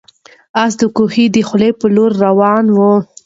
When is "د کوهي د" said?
0.79-1.35